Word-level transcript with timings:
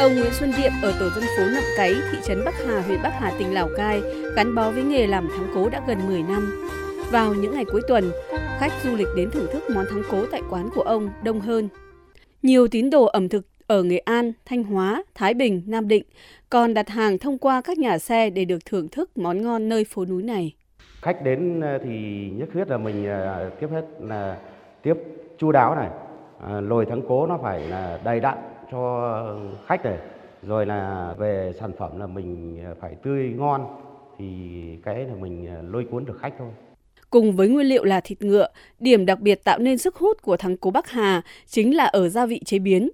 Ông 0.00 0.14
Nguyễn 0.14 0.32
Xuân 0.32 0.52
Diệm 0.52 0.72
ở 0.82 0.92
tổ 1.00 1.10
dân 1.10 1.24
phố 1.36 1.42
Nậm 1.54 1.62
Cáy, 1.76 1.94
thị 2.12 2.18
trấn 2.24 2.44
Bắc 2.44 2.54
Hà, 2.66 2.80
huyện 2.80 3.02
Bắc 3.02 3.12
Hà, 3.20 3.32
tỉnh 3.38 3.54
Lào 3.54 3.68
Cai, 3.76 4.00
gắn 4.36 4.54
bó 4.54 4.70
với 4.70 4.82
nghề 4.82 5.06
làm 5.06 5.28
thắng 5.28 5.46
cố 5.54 5.68
đã 5.68 5.82
gần 5.88 5.98
10 6.06 6.22
năm. 6.22 6.68
Vào 7.10 7.34
những 7.34 7.54
ngày 7.54 7.64
cuối 7.64 7.80
tuần, 7.88 8.10
khách 8.58 8.72
du 8.84 8.96
lịch 8.96 9.06
đến 9.16 9.30
thưởng 9.30 9.46
thức 9.52 9.62
món 9.74 9.84
thắng 9.90 10.02
cố 10.10 10.26
tại 10.32 10.42
quán 10.50 10.68
của 10.74 10.82
ông 10.82 11.08
đông 11.24 11.40
hơn. 11.40 11.68
Nhiều 12.42 12.68
tín 12.68 12.90
đồ 12.90 13.04
ẩm 13.04 13.28
thực 13.28 13.46
ở 13.66 13.82
Nghệ 13.82 13.98
An, 13.98 14.32
Thanh 14.46 14.64
Hóa, 14.64 15.02
Thái 15.14 15.34
Bình, 15.34 15.62
Nam 15.66 15.88
Định 15.88 16.02
còn 16.50 16.74
đặt 16.74 16.88
hàng 16.88 17.18
thông 17.18 17.38
qua 17.38 17.60
các 17.60 17.78
nhà 17.78 17.98
xe 17.98 18.30
để 18.30 18.44
được 18.44 18.64
thưởng 18.64 18.88
thức 18.88 19.18
món 19.18 19.42
ngon 19.42 19.68
nơi 19.68 19.84
phố 19.84 20.04
núi 20.04 20.22
này. 20.22 20.54
Khách 21.02 21.22
đến 21.22 21.60
ờ, 21.60 21.78
thì 21.84 22.30
nhất 22.30 22.48
thiết 22.54 22.68
là 22.68 22.78
mình 22.78 23.06
ờ, 23.06 23.50
tiếp 23.60 23.68
hết 23.72 23.84
là 24.00 24.36
tiếp 24.82 24.94
chu 25.38 25.52
đáo 25.52 25.74
này, 25.74 25.88
ờ, 26.40 26.60
lồi 26.60 26.86
thắng 26.86 27.02
cố 27.08 27.26
nó 27.26 27.38
phải 27.42 27.68
là 27.68 28.00
đầy 28.04 28.20
đặn 28.20 28.38
cho 28.70 29.36
khách 29.66 29.84
này, 29.84 29.98
rồi 30.42 30.66
là 30.66 31.14
về 31.18 31.52
sản 31.60 31.72
phẩm 31.78 32.00
là 32.00 32.06
mình 32.06 32.58
phải 32.80 32.94
tươi 33.02 33.34
ngon 33.36 33.66
thì 34.18 34.24
cái 34.84 35.04
là 35.04 35.14
mình 35.14 35.48
lôi 35.72 35.86
cuốn 35.90 36.04
được 36.04 36.18
khách 36.20 36.34
thôi. 36.38 36.48
Cùng 37.10 37.36
với 37.36 37.48
nguyên 37.48 37.66
liệu 37.66 37.84
là 37.84 38.00
thịt 38.00 38.22
ngựa, 38.22 38.48
điểm 38.78 39.06
đặc 39.06 39.20
biệt 39.20 39.44
tạo 39.44 39.58
nên 39.58 39.78
sức 39.78 39.96
hút 39.96 40.22
của 40.22 40.36
thắng 40.36 40.56
cố 40.56 40.70
Bắc 40.70 40.90
Hà 40.90 41.22
chính 41.46 41.76
là 41.76 41.84
ở 41.84 42.08
gia 42.08 42.26
vị 42.26 42.40
chế 42.44 42.58
biến. 42.58 42.90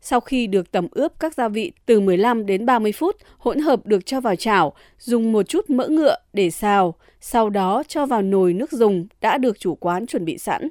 Sau 0.00 0.20
khi 0.20 0.46
được 0.46 0.70
tẩm 0.70 0.88
ướp 0.90 1.12
các 1.20 1.34
gia 1.34 1.48
vị 1.48 1.72
từ 1.86 2.00
15 2.00 2.46
đến 2.46 2.66
30 2.66 2.92
phút, 2.92 3.16
hỗn 3.38 3.58
hợp 3.58 3.86
được 3.86 4.06
cho 4.06 4.20
vào 4.20 4.36
chảo, 4.36 4.72
dùng 4.98 5.32
một 5.32 5.42
chút 5.42 5.70
mỡ 5.70 5.88
ngựa 5.88 6.16
để 6.32 6.50
xào, 6.50 6.94
sau 7.20 7.50
đó 7.50 7.82
cho 7.88 8.06
vào 8.06 8.22
nồi 8.22 8.52
nước 8.52 8.72
dùng 8.72 9.06
đã 9.20 9.38
được 9.38 9.58
chủ 9.58 9.74
quán 9.74 10.06
chuẩn 10.06 10.24
bị 10.24 10.38
sẵn. 10.38 10.68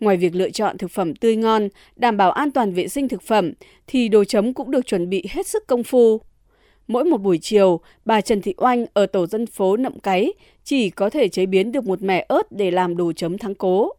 Ngoài 0.00 0.16
việc 0.16 0.34
lựa 0.34 0.50
chọn 0.50 0.78
thực 0.78 0.90
phẩm 0.90 1.14
tươi 1.14 1.36
ngon, 1.36 1.68
đảm 1.96 2.16
bảo 2.16 2.30
an 2.32 2.50
toàn 2.50 2.72
vệ 2.72 2.88
sinh 2.88 3.08
thực 3.08 3.22
phẩm, 3.22 3.52
thì 3.86 4.08
đồ 4.08 4.24
chấm 4.24 4.54
cũng 4.54 4.70
được 4.70 4.86
chuẩn 4.86 5.10
bị 5.10 5.24
hết 5.30 5.46
sức 5.46 5.66
công 5.66 5.82
phu. 5.82 6.20
Mỗi 6.86 7.04
một 7.04 7.18
buổi 7.18 7.38
chiều, 7.38 7.80
bà 8.04 8.20
Trần 8.20 8.42
Thị 8.42 8.54
Oanh 8.56 8.86
ở 8.94 9.06
tổ 9.06 9.26
dân 9.26 9.46
phố 9.46 9.76
Nậm 9.76 9.98
Cáy 9.98 10.32
chỉ 10.64 10.90
có 10.90 11.10
thể 11.10 11.28
chế 11.28 11.46
biến 11.46 11.72
được 11.72 11.86
một 11.86 12.02
mẻ 12.02 12.26
ớt 12.28 12.52
để 12.52 12.70
làm 12.70 12.96
đồ 12.96 13.12
chấm 13.12 13.38
thắng 13.38 13.54
cố. 13.54 13.92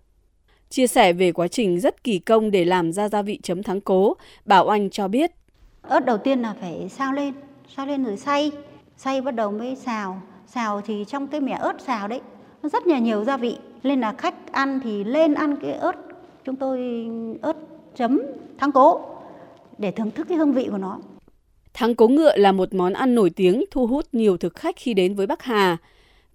Chia 0.69 0.87
sẻ 0.87 1.13
về 1.13 1.31
quá 1.31 1.47
trình 1.47 1.79
rất 1.79 2.03
kỳ 2.03 2.19
công 2.19 2.51
để 2.51 2.65
làm 2.65 2.91
ra 2.91 3.09
gia 3.09 3.21
vị 3.21 3.39
chấm 3.43 3.63
thắng 3.63 3.81
cố, 3.81 4.13
bà 4.45 4.59
Oanh 4.59 4.89
cho 4.89 5.07
biết. 5.07 5.31
Ớt 5.81 6.05
đầu 6.05 6.17
tiên 6.17 6.41
là 6.41 6.55
phải 6.61 6.89
sao 6.89 7.13
lên, 7.13 7.33
sao 7.75 7.85
lên 7.85 8.03
rồi 8.03 8.17
xay, 8.17 8.51
xay 8.97 9.21
bắt 9.21 9.35
đầu 9.35 9.51
mới 9.51 9.75
xào. 9.75 10.21
Xào 10.47 10.81
thì 10.81 11.05
trong 11.07 11.27
cái 11.27 11.41
mẻ 11.41 11.57
ớt 11.59 11.81
xào 11.81 12.07
đấy, 12.07 12.21
nó 12.63 12.69
rất 12.69 12.87
là 12.87 12.99
nhiều 12.99 13.23
gia 13.23 13.37
vị. 13.37 13.57
Nên 13.85 14.01
là 14.01 14.13
khách 14.17 14.51
ăn 14.51 14.79
thì 14.83 15.03
lên 15.03 15.33
ăn 15.33 15.55
cái 15.61 15.73
ớt, 15.73 15.95
chúng 16.43 16.55
tôi 16.55 16.79
ớt 17.41 17.55
chấm 17.95 18.21
thắng 18.57 18.71
cố 18.71 19.01
để 19.77 19.91
thưởng 19.91 20.11
thức 20.11 20.27
cái 20.29 20.37
hương 20.37 20.53
vị 20.53 20.67
của 20.71 20.77
nó. 20.77 20.99
Thắng 21.73 21.95
cố 21.95 22.07
ngựa 22.07 22.37
là 22.37 22.51
một 22.51 22.73
món 22.73 22.93
ăn 22.93 23.15
nổi 23.15 23.29
tiếng 23.29 23.65
thu 23.71 23.87
hút 23.87 24.05
nhiều 24.11 24.37
thực 24.37 24.55
khách 24.55 24.75
khi 24.77 24.93
đến 24.93 25.15
với 25.15 25.27
Bắc 25.27 25.43
Hà. 25.43 25.77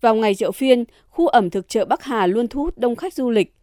Vào 0.00 0.14
ngày 0.14 0.34
chợ 0.34 0.52
phiên, 0.52 0.84
khu 1.08 1.26
ẩm 1.26 1.50
thực 1.50 1.68
chợ 1.68 1.84
Bắc 1.84 2.04
Hà 2.04 2.26
luôn 2.26 2.48
thu 2.48 2.62
hút 2.62 2.78
đông 2.78 2.96
khách 2.96 3.14
du 3.14 3.30
lịch. 3.30 3.54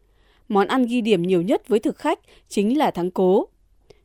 Món 0.48 0.68
ăn 0.68 0.86
ghi 0.86 1.02
điểm 1.02 1.22
nhiều 1.22 1.42
nhất 1.42 1.68
với 1.68 1.80
thực 1.80 1.98
khách 1.98 2.20
chính 2.50 2.78
là 2.78 2.92
thắng 2.92 3.12
cố. 3.12 3.48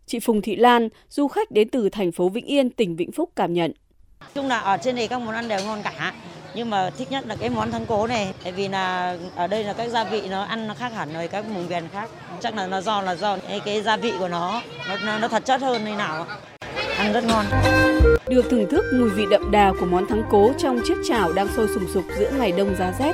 Chị 0.06 0.20
Phùng 0.20 0.42
Thị 0.42 0.56
Lan, 0.56 0.89
du 1.08 1.28
khách 1.28 1.50
đến 1.50 1.69
từ 1.69 1.89
thành 1.89 2.12
phố 2.12 2.28
Vĩnh 2.28 2.46
Yên, 2.46 2.70
tỉnh 2.70 2.96
Vĩnh 2.96 3.12
Phúc 3.12 3.30
cảm 3.36 3.52
nhận. 3.52 3.72
Chung 4.34 4.48
là 4.48 4.58
ở 4.58 4.77
trên 4.77 4.94
này 4.94 5.08
các 5.08 5.19
món 5.19 5.34
ăn 5.34 5.48
đều 5.48 5.61
ngon 5.64 5.80
cả, 5.84 6.14
nhưng 6.55 6.70
mà 6.70 6.91
thích 6.98 7.11
nhất 7.11 7.27
là 7.27 7.36
cái 7.41 7.50
món 7.50 7.70
thắng 7.70 7.86
cố 7.86 8.06
này, 8.06 8.34
tại 8.42 8.53
vì 8.53 8.69
là 8.69 9.17
ở 9.36 9.47
đây 9.47 9.64
là 9.64 9.72
các 9.72 9.89
gia 9.89 10.05
vị 10.05 10.22
nó 10.31 10.42
ăn 10.42 10.69
nó 10.69 10.75
khác 10.75 10.92
hẳn 10.97 11.08
với 11.12 11.28
các 11.28 11.45
vùng 11.48 11.69
miền 11.69 11.89
khác. 11.92 12.11
Chắc 12.41 12.56
là 12.56 12.67
nó 12.67 12.81
do 12.81 13.03
là 13.03 13.14
do 13.14 13.36
cái, 13.48 13.61
cái 13.61 13.83
gia 13.83 13.97
vị 13.97 14.12
của 14.19 14.28
nó 14.28 14.62
nó, 15.05 15.19
nó 15.19 15.28
thật 15.28 15.45
chất 15.45 15.61
hơn 15.61 15.84
hay 15.84 15.97
nào 15.97 16.27
ăn 16.98 17.12
rất 17.12 17.25
ngon. 17.25 17.45
Được 18.28 18.45
thưởng 18.50 18.70
thức 18.70 18.84
mùi 18.95 19.11
vị 19.11 19.27
đậm 19.30 19.50
đà 19.50 19.73
của 19.80 19.86
món 19.86 20.06
thắng 20.06 20.23
cố 20.30 20.50
trong 20.58 20.80
chiếc 20.84 20.97
chảo 21.08 21.33
đang 21.33 21.48
sôi 21.56 21.69
sùng 21.75 21.86
sục 21.95 22.05
giữa 22.19 22.30
ngày 22.30 22.53
đông 22.53 22.75
giá 22.78 22.92
rét 22.98 23.13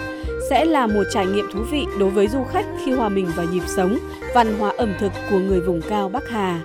sẽ 0.51 0.65
là 0.65 0.87
một 0.87 1.03
trải 1.13 1.27
nghiệm 1.27 1.53
thú 1.53 1.61
vị 1.71 1.85
đối 2.01 2.11
với 2.11 2.29
du 2.29 2.45
khách 2.53 2.67
khi 2.85 2.93
hòa 2.93 3.09
mình 3.09 3.31
vào 3.37 3.47
nhịp 3.47 3.63
sống, 3.67 3.99
văn 4.35 4.59
hóa 4.59 4.73
ẩm 4.79 4.95
thực 5.01 5.13
của 5.31 5.39
người 5.39 5.61
vùng 5.61 5.81
cao 5.89 6.09
Bắc 6.09 6.29
Hà. 6.29 6.61